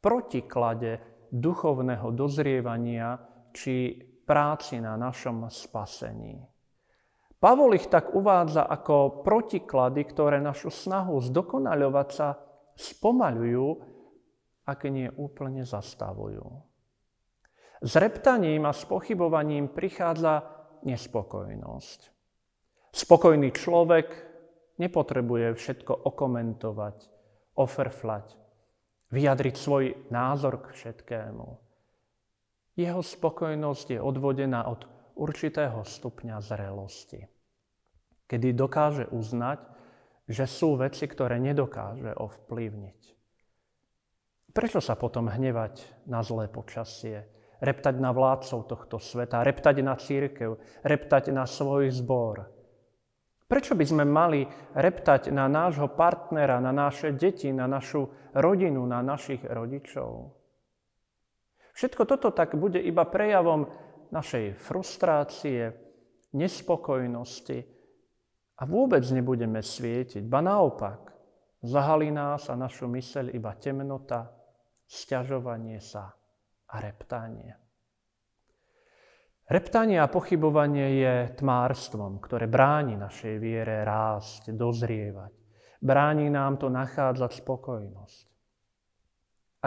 protiklade 0.00 0.98
duchovného 1.30 2.10
dozrievania 2.10 3.20
či 3.54 3.94
práci 4.26 4.80
na 4.82 4.98
našom 4.98 5.46
spasení. 5.46 6.40
Pavol 7.40 7.72
ich 7.72 7.88
tak 7.88 8.12
uvádza 8.12 8.68
ako 8.68 9.24
protiklady, 9.24 10.04
ktoré 10.04 10.44
našu 10.44 10.68
snahu 10.68 11.24
zdokonaľovať 11.24 12.08
sa 12.12 12.36
spomaľujú, 12.76 13.66
ak 14.68 14.80
nie 14.92 15.08
úplne 15.16 15.64
zastavujú. 15.64 16.44
S 17.80 17.96
reptaním 17.96 18.68
a 18.68 18.76
s 18.76 18.84
pochybovaním 18.84 19.72
prichádza 19.72 20.44
nespokojnosť. 20.84 22.00
Spokojný 22.92 23.56
človek 23.56 24.08
nepotrebuje 24.76 25.56
všetko 25.56 25.92
okomentovať, 26.12 26.96
ofrflať, 27.56 28.26
vyjadriť 29.10 29.54
svoj 29.54 29.84
názor 30.10 30.62
k 30.62 30.72
všetkému. 30.74 31.46
Jeho 32.78 33.02
spokojnosť 33.02 33.98
je 33.98 34.00
odvodená 34.00 34.64
od 34.70 34.86
určitého 35.18 35.84
stupňa 35.84 36.40
zrelosti, 36.40 37.26
kedy 38.30 38.54
dokáže 38.56 39.10
uznať, 39.10 39.60
že 40.30 40.46
sú 40.46 40.78
veci, 40.78 41.10
ktoré 41.10 41.42
nedokáže 41.42 42.14
ovplyvniť. 42.14 43.00
Prečo 44.50 44.80
sa 44.82 44.94
potom 44.94 45.26
hnevať 45.30 46.06
na 46.06 46.22
zlé 46.22 46.46
počasie? 46.46 47.40
reptať 47.60 48.00
na 48.00 48.10
vládcov 48.10 48.66
tohto 48.66 48.96
sveta, 48.96 49.44
reptať 49.44 49.84
na 49.84 49.94
církev, 49.94 50.56
reptať 50.80 51.30
na 51.30 51.44
svoj 51.44 51.92
zbor. 51.92 52.48
Prečo 53.50 53.74
by 53.74 53.82
sme 53.82 54.06
mali 54.06 54.46
reptať 54.78 55.34
na 55.34 55.50
nášho 55.50 55.90
partnera, 55.90 56.62
na 56.62 56.70
naše 56.70 57.10
deti, 57.18 57.50
na 57.50 57.66
našu 57.66 58.06
rodinu, 58.30 58.86
na 58.86 59.02
našich 59.02 59.42
rodičov? 59.42 60.38
Všetko 61.74 62.06
toto 62.06 62.30
tak 62.30 62.54
bude 62.54 62.78
iba 62.78 63.02
prejavom 63.02 63.66
našej 64.14 64.54
frustrácie, 64.54 65.74
nespokojnosti 66.30 67.58
a 68.54 68.62
vôbec 68.70 69.02
nebudeme 69.10 69.58
svietiť, 69.58 70.22
ba 70.30 70.46
naopak, 70.46 71.10
zahalí 71.66 72.14
nás 72.14 72.46
a 72.46 72.54
našu 72.54 72.86
myseľ 72.86 73.34
iba 73.34 73.50
temnota, 73.58 74.30
sťažovanie 74.86 75.82
sa 75.82 76.14
a 76.70 76.76
reptanie. 76.78 77.69
Reptanie 79.50 79.98
a 79.98 80.06
pochybovanie 80.06 81.02
je 81.02 81.14
tmárstvom, 81.42 82.22
ktoré 82.22 82.46
bráni 82.46 82.94
našej 82.94 83.34
viere 83.42 83.82
rásť, 83.82 84.54
dozrievať. 84.54 85.34
Bráni 85.82 86.30
nám 86.30 86.62
to 86.62 86.70
nachádzať 86.70 87.42
spokojnosť. 87.42 88.26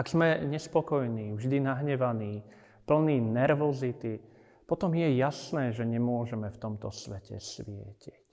Ak 0.00 0.08
sme 0.08 0.40
nespokojní, 0.48 1.36
vždy 1.36 1.60
nahnevaní, 1.60 2.40
plní 2.88 3.20
nervozity, 3.20 4.24
potom 4.64 4.96
je 4.96 5.20
jasné, 5.20 5.68
že 5.76 5.84
nemôžeme 5.84 6.48
v 6.48 6.56
tomto 6.56 6.88
svete 6.88 7.36
svietiť. 7.36 8.24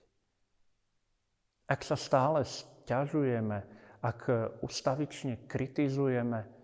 Ak 1.67 1.83
sa 1.83 1.99
stále 1.99 2.47
stiažujeme, 2.47 3.59
ak 3.99 4.19
ustavične 4.63 5.51
kritizujeme, 5.51 6.60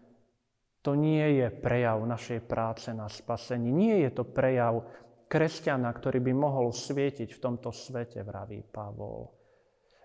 to 0.82 0.96
nie 0.96 1.44
je 1.44 1.48
prejav 1.52 2.00
našej 2.04 2.46
práce 2.48 2.94
na 2.94 3.12
spasení. 3.12 3.74
Nie 3.74 4.08
je 4.08 4.12
to 4.18 4.24
prejav 4.24 4.88
kresťana, 5.28 5.92
ktorý 5.92 6.24
by 6.24 6.34
mohol 6.34 6.72
svietiť 6.72 7.36
v 7.36 7.42
tomto 7.44 7.70
svete, 7.76 8.24
vraví 8.24 8.64
Pavol. 8.64 9.36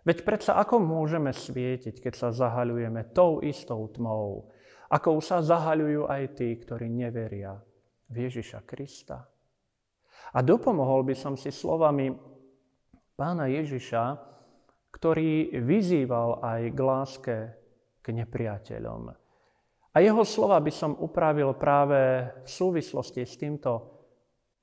Veď 0.03 0.27
predsa 0.27 0.59
ako 0.59 0.83
môžeme 0.83 1.31
svietiť, 1.31 2.03
keď 2.03 2.15
sa 2.19 2.29
zahaľujeme 2.35 3.15
tou 3.15 3.39
istou 3.39 3.87
tmou, 3.95 4.51
ako 4.91 5.23
sa 5.23 5.39
zahaľujú 5.39 6.11
aj 6.11 6.23
tí, 6.35 6.59
ktorí 6.59 6.91
neveria 6.91 7.55
v 8.11 8.27
Ježiša 8.27 8.67
Krista. 8.67 9.23
A 10.35 10.39
dopomohol 10.43 11.07
by 11.07 11.15
som 11.15 11.39
si 11.39 11.55
slovami 11.55 12.11
pána 13.15 13.47
Ježiša, 13.47 14.19
ktorý 14.91 15.63
vyzýval 15.63 16.43
aj 16.43 16.61
k 16.75 16.79
láske 16.83 17.37
k 18.03 18.07
nepriateľom. 18.11 19.22
A 19.93 20.01
jeho 20.01 20.25
slova 20.25 20.57
by 20.57 20.73
som 20.73 20.97
upravil 20.97 21.53
práve 21.53 22.25
v 22.45 22.49
súvislosti 22.49 23.29
s 23.29 23.37
týmto 23.37 23.93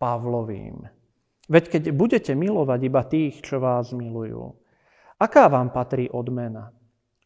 Pavlovým. 0.01 0.81
Veď 1.49 1.63
keď 1.77 1.83
budete 1.93 2.33
milovať 2.33 2.79
iba 2.85 3.01
tých, 3.05 3.41
čo 3.45 3.61
vás 3.61 3.93
milujú, 3.93 4.53
aká 5.21 5.49
vám 5.49 5.69
patrí 5.69 6.09
odmena? 6.09 6.73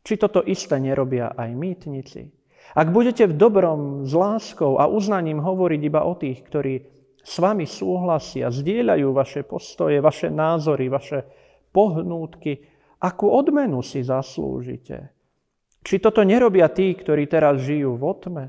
Či 0.04 0.20
toto 0.20 0.44
isté 0.44 0.80
nerobia 0.84 1.32
aj 1.32 1.50
mýtnici? 1.56 2.28
Ak 2.76 2.92
budete 2.92 3.28
v 3.28 3.36
dobrom 3.36 4.08
s 4.08 4.12
láskou 4.16 4.80
a 4.80 4.88
uznaním 4.88 5.40
hovoriť 5.44 5.82
iba 5.84 6.08
o 6.08 6.16
tých, 6.16 6.44
ktorí 6.44 6.74
s 7.24 7.36
vami 7.40 7.64
súhlasia, 7.64 8.52
zdieľajú 8.52 9.08
vaše 9.16 9.48
postoje, 9.48 10.04
vaše 10.04 10.28
názory, 10.28 10.92
vaše 10.92 11.24
pohnútky, 11.72 12.68
akú 13.00 13.32
odmenu 13.32 13.80
si 13.80 14.04
zaslúžite? 14.04 15.12
Či 15.84 16.00
toto 16.00 16.24
nerobia 16.24 16.72
tí, 16.72 16.96
ktorí 16.96 17.28
teraz 17.28 17.60
žijú 17.60 18.00
v 18.00 18.04
otme? 18.08 18.44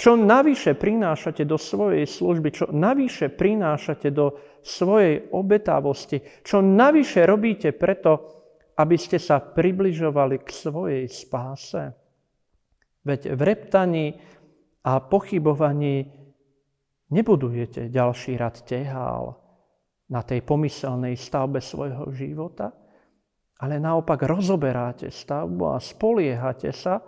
Čo 0.00 0.16
navyše 0.16 0.76
prinášate 0.76 1.44
do 1.44 1.60
svojej 1.60 2.08
služby, 2.08 2.48
čo 2.52 2.64
navyše 2.72 3.28
prinášate 3.28 4.08
do 4.08 4.32
svojej 4.64 5.28
obetavosti, 5.28 6.20
čo 6.40 6.64
navyše 6.64 7.28
robíte 7.28 7.76
preto, 7.76 8.40
aby 8.80 8.96
ste 8.96 9.20
sa 9.20 9.40
približovali 9.40 10.40
k 10.40 10.48
svojej 10.48 11.04
spáse? 11.04 11.92
Veď 13.04 13.36
v 13.36 13.40
reptaní 13.44 14.06
a 14.88 15.04
pochybovaní 15.04 16.08
nebudujete 17.12 17.92
ďalší 17.92 18.40
rad 18.40 18.64
tehál 18.64 19.36
na 20.08 20.24
tej 20.24 20.40
pomyselnej 20.44 21.16
stavbe 21.16 21.60
svojho 21.60 22.08
života, 22.12 22.72
ale 23.60 23.76
naopak 23.76 24.24
rozoberáte 24.24 25.12
stavbu 25.12 25.76
a 25.76 25.78
spoliehate 25.78 26.72
sa, 26.72 27.00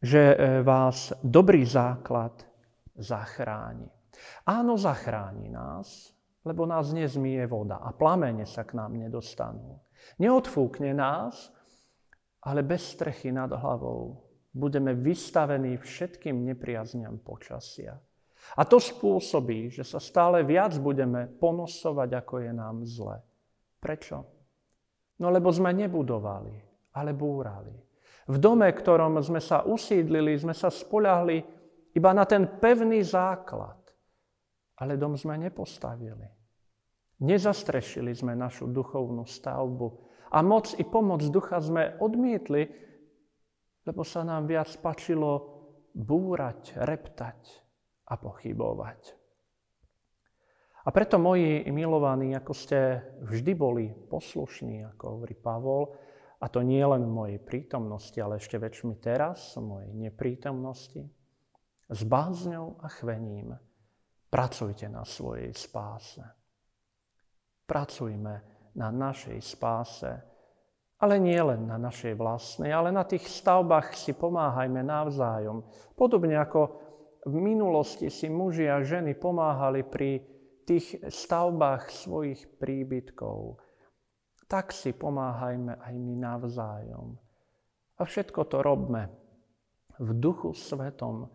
že 0.00 0.32
e, 0.32 0.36
vás 0.64 1.12
dobrý 1.20 1.68
základ 1.68 2.32
zachráni. 2.96 3.88
Áno, 4.48 4.80
zachráni 4.80 5.52
nás, 5.52 6.16
lebo 6.44 6.64
nás 6.64 6.92
nezmije 6.96 7.44
voda 7.44 7.84
a 7.84 7.92
plamene 7.92 8.48
sa 8.48 8.64
k 8.64 8.80
nám 8.80 8.96
nedostanú. 8.96 9.84
Neodfúkne 10.16 10.96
nás, 10.96 11.52
ale 12.40 12.64
bez 12.64 12.96
strechy 12.96 13.28
nad 13.28 13.52
hlavou 13.52 14.24
budeme 14.56 14.96
vystavení 14.96 15.76
všetkým 15.76 16.40
nepriazňam 16.48 17.20
počasia. 17.20 18.00
A 18.56 18.64
to 18.64 18.80
spôsobí, 18.80 19.68
že 19.68 19.84
sa 19.84 20.00
stále 20.00 20.40
viac 20.40 20.72
budeme 20.80 21.28
ponosovať, 21.28 22.08
ako 22.24 22.34
je 22.40 22.52
nám 22.56 22.76
zle. 22.88 23.20
Prečo? 23.76 24.39
No 25.20 25.28
lebo 25.28 25.52
sme 25.52 25.76
nebudovali, 25.76 26.56
ale 26.96 27.12
búrali. 27.12 27.76
V 28.30 28.36
dome, 28.40 28.72
ktorom 28.72 29.20
sme 29.20 29.38
sa 29.42 29.68
usídlili, 29.68 30.32
sme 30.40 30.56
sa 30.56 30.72
spoľahli 30.72 31.38
iba 31.92 32.10
na 32.16 32.24
ten 32.24 32.46
pevný 32.46 33.04
základ. 33.04 33.76
Ale 34.80 34.96
dom 34.96 35.12
sme 35.12 35.36
nepostavili. 35.36 36.24
Nezastrešili 37.20 38.16
sme 38.16 38.32
našu 38.32 38.64
duchovnú 38.72 39.28
stavbu. 39.28 40.08
A 40.32 40.40
moc 40.40 40.72
i 40.80 40.84
pomoc 40.88 41.20
ducha 41.28 41.60
sme 41.60 42.00
odmietli, 42.00 42.64
lebo 43.84 44.00
sa 44.06 44.24
nám 44.24 44.48
viac 44.48 44.72
pačilo 44.80 45.60
búrať, 45.92 46.80
reptať 46.80 47.40
a 48.08 48.16
pochybovať. 48.16 49.19
A 50.80 50.88
preto, 50.88 51.20
moji 51.20 51.68
milovaní, 51.68 52.32
ako 52.32 52.52
ste 52.56 53.04
vždy 53.20 53.52
boli 53.52 53.92
poslušní, 54.08 54.88
ako 54.96 55.04
hovorí 55.16 55.36
Pavol, 55.36 55.92
a 56.40 56.48
to 56.48 56.64
nie 56.64 56.80
len 56.80 57.04
v 57.04 57.12
mojej 57.12 57.38
prítomnosti, 57.40 58.16
ale 58.16 58.40
ešte 58.40 58.56
väčšmi 58.56 58.96
teraz, 58.96 59.60
v 59.60 59.64
mojej 59.76 59.92
neprítomnosti, 59.92 61.04
s 61.90 62.00
bázňou 62.00 62.80
a 62.80 62.88
chvením, 62.88 63.60
Pracujte 64.30 64.86
na 64.86 65.02
svojej 65.02 65.50
spáse. 65.50 66.22
Pracujme 67.66 68.34
na 68.78 68.94
našej 68.94 69.42
spáse, 69.42 70.22
ale 71.02 71.18
nie 71.18 71.38
len 71.42 71.66
na 71.66 71.74
našej 71.74 72.14
vlastnej, 72.14 72.70
ale 72.70 72.94
na 72.94 73.02
tých 73.02 73.26
stavbách 73.26 73.98
si 73.98 74.14
pomáhajme 74.14 74.86
navzájom. 74.86 75.66
Podobne 75.98 76.38
ako 76.38 76.78
v 77.26 77.36
minulosti 77.42 78.06
si 78.06 78.30
muži 78.30 78.70
a 78.70 78.86
ženy 78.86 79.18
pomáhali 79.18 79.82
pri 79.82 80.22
tých 80.70 81.02
stavbách 81.02 81.90
svojich 81.90 82.46
príbytkov, 82.62 83.58
tak 84.46 84.70
si 84.70 84.94
pomáhajme 84.94 85.82
aj 85.82 85.94
my 85.98 86.14
navzájom. 86.14 87.18
A 87.98 88.06
všetko 88.06 88.46
to 88.46 88.62
robme 88.62 89.10
v 89.98 90.10
duchu 90.14 90.54
svetom, 90.54 91.26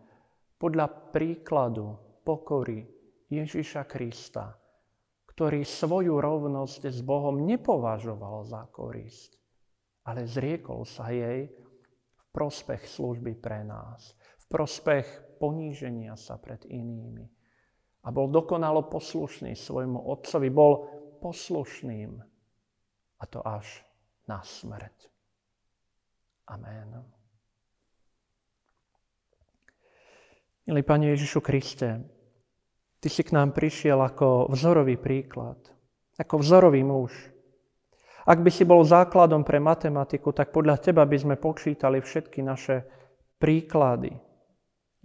podľa 0.56 1.12
príkladu 1.12 2.00
pokory 2.24 2.88
Ježiša 3.28 3.84
Krista, 3.84 4.56
ktorý 5.28 5.68
svoju 5.68 6.16
rovnosť 6.16 6.88
s 6.88 7.04
Bohom 7.04 7.44
nepovažoval 7.44 8.40
za 8.48 8.64
korisť, 8.72 9.36
ale 10.08 10.24
zriekol 10.24 10.88
sa 10.88 11.12
jej 11.12 11.52
v 12.16 12.24
prospech 12.32 12.88
služby 12.88 13.36
pre 13.36 13.68
nás, 13.68 14.16
v 14.16 14.44
prospech 14.48 15.36
poníženia 15.36 16.16
sa 16.16 16.40
pred 16.40 16.64
inými. 16.64 17.35
A 18.06 18.14
bol 18.14 18.30
dokonalo 18.30 18.86
poslušný 18.86 19.58
svojmu 19.58 19.98
otcovi, 19.98 20.46
bol 20.46 20.72
poslušným 21.18 22.22
a 23.18 23.24
to 23.26 23.42
až 23.42 23.66
na 24.30 24.38
smrť. 24.46 25.10
Amen. 26.46 27.02
Milý 30.66 30.82
Pane 30.86 31.10
Ježišu 31.14 31.42
Kriste, 31.42 32.16
Ty 33.06 33.08
si 33.12 33.22
k 33.22 33.38
nám 33.38 33.52
prišiel 33.52 34.02
ako 34.02 34.50
vzorový 34.50 34.96
príklad, 34.96 35.60
ako 36.16 36.42
vzorový 36.42 36.82
muž. 36.82 37.12
Ak 38.26 38.42
by 38.42 38.50
si 38.50 38.66
bol 38.66 38.82
základom 38.82 39.46
pre 39.46 39.62
matematiku, 39.62 40.34
tak 40.34 40.50
podľa 40.50 40.82
teba 40.82 41.06
by 41.06 41.14
sme 41.14 41.36
počítali 41.38 42.02
všetky 42.02 42.42
naše 42.42 42.82
príklady. 43.38 44.16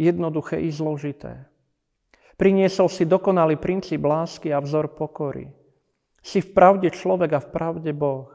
Jednoduché 0.01 0.65
i 0.65 0.73
zložité. 0.73 1.50
Priniesol 2.41 2.89
si 2.89 3.06
dokonalý 3.06 3.62
princíp 3.62 4.01
lásky 4.01 4.49
a 4.49 4.58
vzor 4.58 4.97
pokory. 4.97 5.45
Si 6.25 6.41
v 6.41 6.49
pravde 6.58 6.89
človek 6.89 7.38
a 7.38 7.39
v 7.45 7.54
pravde 7.54 7.93
Boh. 7.93 8.34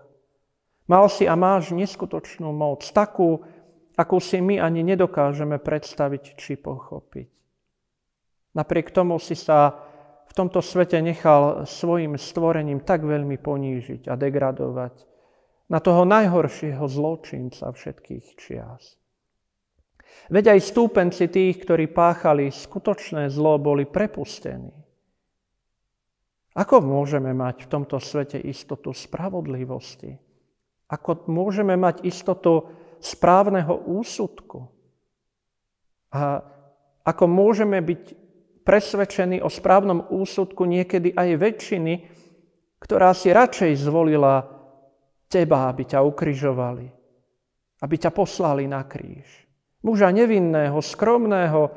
Mal 0.86 1.10
si 1.10 1.26
a 1.26 1.34
máš 1.34 1.74
neskutočnú 1.74 2.54
moc, 2.54 2.86
takú, 2.94 3.42
akú 3.98 4.22
si 4.22 4.38
my 4.38 4.62
ani 4.62 4.86
nedokážeme 4.86 5.58
predstaviť 5.58 6.38
či 6.38 6.54
pochopiť. 6.54 7.26
Napriek 8.54 8.94
tomu 8.94 9.18
si 9.18 9.34
sa 9.34 9.74
v 10.30 10.32
tomto 10.38 10.62
svete 10.62 11.02
nechal 11.02 11.66
svojim 11.66 12.14
stvorením 12.14 12.86
tak 12.86 13.02
veľmi 13.02 13.42
ponížiť 13.42 14.06
a 14.06 14.14
degradovať 14.14 15.02
na 15.66 15.82
toho 15.82 16.06
najhoršieho 16.06 16.86
zločinca 16.86 17.74
všetkých 17.74 18.26
čias. 18.38 19.02
Veď 20.26 20.58
aj 20.58 20.60
stúpenci 20.74 21.30
tých, 21.30 21.62
ktorí 21.62 21.86
páchali 21.86 22.50
skutočné 22.50 23.30
zlo, 23.30 23.62
boli 23.62 23.86
prepustení. 23.86 24.74
Ako 26.56 26.80
môžeme 26.80 27.36
mať 27.36 27.68
v 27.68 27.70
tomto 27.70 28.00
svete 28.00 28.40
istotu 28.40 28.90
spravodlivosti? 28.96 30.16
Ako 30.88 31.28
môžeme 31.28 31.76
mať 31.76 32.02
istotu 32.08 32.72
správneho 32.98 33.86
úsudku? 33.86 34.66
A 36.10 36.40
ako 37.06 37.24
môžeme 37.30 37.78
byť 37.78 38.02
presvedčený 38.66 39.46
o 39.46 39.52
správnom 39.52 40.10
úsudku 40.10 40.66
niekedy 40.66 41.14
aj 41.14 41.28
väčšiny, 41.38 41.94
ktorá 42.82 43.14
si 43.14 43.30
radšej 43.30 43.78
zvolila 43.78 44.42
teba, 45.30 45.70
aby 45.70 45.86
ťa 45.86 46.02
ukrižovali, 46.02 46.86
aby 47.78 47.94
ťa 47.94 48.10
poslali 48.10 48.66
na 48.66 48.82
kríž. 48.82 49.45
Muža 49.86 50.10
nevinného, 50.10 50.82
skromného, 50.82 51.70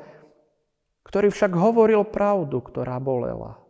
ktorý 1.06 1.30
však 1.30 1.54
hovoril 1.54 2.10
pravdu, 2.10 2.58
ktorá 2.58 2.98
bolela. 2.98 3.62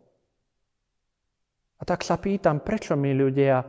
A 1.79 1.83
tak 1.83 2.07
sa 2.07 2.15
pýtam, 2.15 2.63
prečo 2.63 2.95
my 2.95 3.11
ľudia 3.11 3.67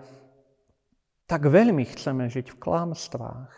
tak 1.27 1.47
veľmi 1.47 1.83
chceme 1.91 2.31
žiť 2.31 2.55
v 2.55 2.61
klamstvách? 2.63 3.53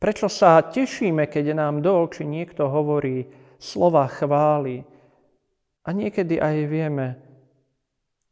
Prečo 0.00 0.26
sa 0.30 0.62
tešíme, 0.62 1.26
keď 1.26 1.54
nám 1.54 1.82
do 1.82 1.92
očí 1.98 2.22
niekto 2.22 2.70
hovorí, 2.70 3.26
slova 3.60 4.08
chvály. 4.08 4.82
A 5.84 5.88
niekedy 5.92 6.40
aj 6.40 6.56
vieme, 6.66 7.06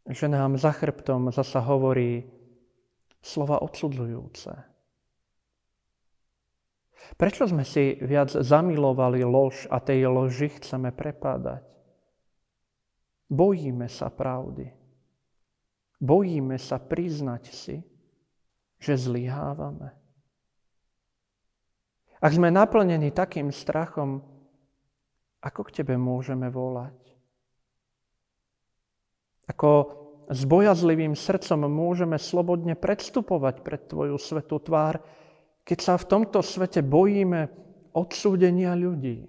že 0.08 0.26
nám 0.26 0.56
za 0.56 0.72
chrbtom 0.72 1.28
zasa 1.28 1.60
hovorí 1.60 2.24
slova 3.20 3.60
odsudzujúce. 3.60 4.77
Prečo 7.18 7.48
sme 7.48 7.66
si 7.66 7.98
viac 7.98 8.30
zamilovali 8.30 9.24
lož 9.26 9.66
a 9.70 9.82
tej 9.82 10.06
loži 10.06 10.52
chceme 10.54 10.94
prepádať? 10.94 11.64
Bojíme 13.28 13.90
sa 13.90 14.08
pravdy. 14.08 14.72
Bojíme 15.98 16.56
sa 16.56 16.78
priznať 16.78 17.44
si, 17.50 17.76
že 18.78 18.94
zlyhávame. 18.94 19.90
Ak 22.18 22.34
sme 22.34 22.50
naplnení 22.50 23.14
takým 23.14 23.54
strachom, 23.54 24.22
ako 25.38 25.60
k 25.70 25.82
Tebe 25.82 25.94
môžeme 25.94 26.50
volať? 26.50 26.98
Ako 29.46 29.70
s 30.28 30.42
bojazlivým 30.44 31.14
srdcom 31.14 31.66
môžeme 31.70 32.18
slobodne 32.20 32.74
predstupovať 32.74 33.62
pred 33.62 33.80
Tvoju 33.86 34.18
svetú 34.18 34.60
tvár, 34.60 35.00
keď 35.68 35.78
sa 35.84 36.00
v 36.00 36.08
tomto 36.08 36.40
svete 36.40 36.80
bojíme 36.80 37.52
odsúdenia 37.92 38.72
ľudí. 38.72 39.28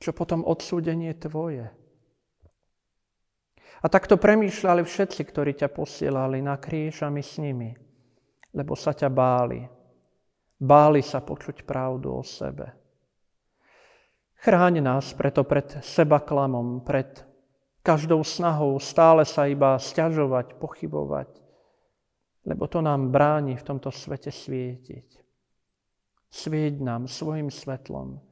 Čo 0.00 0.16
potom 0.16 0.48
odsúdenie 0.48 1.12
Tvoje? 1.12 1.68
A 3.84 3.86
takto 3.92 4.16
premýšľali 4.16 4.80
všetci, 4.80 5.20
ktorí 5.28 5.52
ťa 5.60 5.68
posielali 5.68 6.40
na 6.40 6.56
kríž 6.56 7.04
a 7.04 7.12
my 7.12 7.20
s 7.20 7.36
nimi, 7.36 7.76
lebo 8.56 8.72
sa 8.72 8.96
ťa 8.96 9.12
báli. 9.12 9.60
Báli 10.56 11.04
sa 11.04 11.20
počuť 11.20 11.68
pravdu 11.68 12.16
o 12.16 12.24
sebe. 12.24 12.72
Chráň 14.40 14.80
nás 14.80 15.12
preto 15.12 15.44
pred 15.44 15.84
seba 15.84 16.24
klamom, 16.24 16.80
pred 16.80 17.28
každou 17.84 18.24
snahou 18.24 18.80
stále 18.80 19.28
sa 19.28 19.44
iba 19.44 19.76
stiažovať, 19.76 20.56
pochybovať, 20.56 21.45
lebo 22.46 22.70
to 22.70 22.78
nám 22.78 23.10
bráni 23.10 23.58
v 23.58 23.66
tomto 23.66 23.90
svete 23.90 24.30
svietiť. 24.30 25.18
Svieť 26.30 26.78
nám 26.78 27.10
svojim 27.10 27.50
svetlom, 27.50 28.22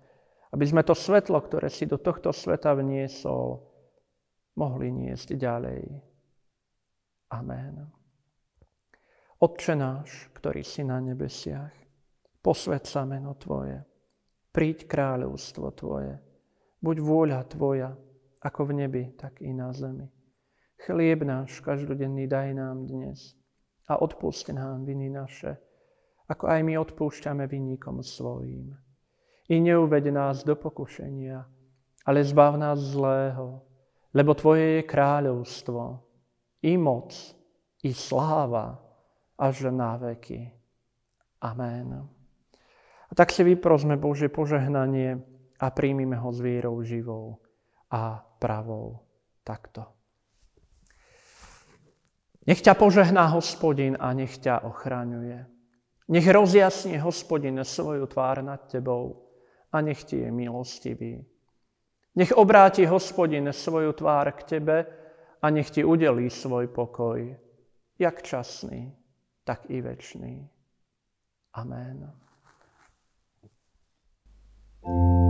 aby 0.55 0.64
sme 0.70 0.87
to 0.87 0.94
svetlo, 0.94 1.42
ktoré 1.42 1.66
si 1.66 1.90
do 1.90 1.98
tohto 1.98 2.31
sveta 2.31 2.79
vniesol, 2.79 3.59
mohli 4.55 4.94
niesť 4.94 5.35
ďalej. 5.35 5.83
Amen. 7.35 7.90
Otče 9.42 9.74
náš, 9.74 10.31
ktorý 10.38 10.62
si 10.62 10.87
na 10.87 11.03
nebesiach, 11.03 11.74
posved 12.38 12.87
sa 12.87 13.03
meno 13.03 13.35
Tvoje, 13.35 13.83
príď 14.55 14.87
kráľovstvo 14.87 15.74
Tvoje, 15.74 16.14
buď 16.79 16.96
vôľa 17.03 17.40
Tvoja, 17.50 17.90
ako 18.46 18.70
v 18.70 18.72
nebi, 18.87 19.05
tak 19.18 19.42
i 19.42 19.50
na 19.50 19.74
zemi. 19.74 20.07
Chlieb 20.87 21.27
náš 21.27 21.59
každodenný 21.66 22.31
daj 22.31 22.55
nám 22.55 22.87
dnes 22.87 23.35
a 23.88 24.01
odpust 24.01 24.49
nám 24.49 24.85
viny 24.85 25.11
naše, 25.11 25.57
ako 26.29 26.49
aj 26.49 26.61
my 26.64 26.79
odpúšťame 26.81 27.44
vinníkom 27.44 28.01
svojím 28.01 28.85
i 29.49 29.61
neuved 29.61 30.05
nás 30.09 30.44
do 30.44 30.57
pokušenia, 30.57 31.44
ale 32.05 32.25
zbav 32.25 32.57
nás 32.57 32.81
zlého, 32.81 33.61
lebo 34.14 34.33
Tvoje 34.33 34.81
je 34.81 34.88
kráľovstvo, 34.88 36.01
i 36.64 36.81
moc, 36.81 37.12
i 37.85 37.92
sláva, 37.92 38.81
až 39.37 39.68
na 39.68 40.01
veky. 40.01 40.49
Amen. 41.44 42.09
A 43.05 43.12
tak 43.12 43.29
si 43.29 43.44
vyprosme 43.44 44.01
Bože 44.01 44.33
požehnanie 44.33 45.20
a 45.61 45.66
príjmime 45.68 46.16
ho 46.16 46.33
s 46.33 46.40
vierou 46.40 46.81
živou 46.81 47.37
a 47.92 48.25
pravou 48.40 49.05
takto. 49.44 49.85
Nech 52.44 52.61
ťa 52.61 52.76
požehná 52.76 53.26
hospodin 53.33 53.96
a 54.00 54.12
nech 54.12 54.37
ťa 54.37 54.68
ochraňuje. 54.68 55.46
Nech 56.09 56.26
rozjasnie 56.28 57.00
hospodin 57.00 57.64
svoju 57.64 58.07
tvár 58.07 58.44
nad 58.44 58.61
tebou 58.68 59.33
a 59.72 59.80
nech 59.80 60.04
ti 60.04 60.20
je 60.20 60.28
milostivý. 60.28 61.24
Nech 62.14 62.33
obráti 62.37 62.85
hospodin 62.85 63.48
svoju 63.52 63.92
tvár 63.92 64.33
k 64.33 64.42
tebe 64.42 64.87
a 65.42 65.50
nech 65.50 65.70
ti 65.70 65.85
udelí 65.85 66.30
svoj 66.30 66.68
pokoj, 66.68 67.37
jak 67.98 68.22
časný, 68.22 68.92
tak 69.44 69.64
i 69.68 69.80
večný. 69.80 70.48
Amen. 71.54 72.12
thank 74.85 75.18
you 75.18 75.23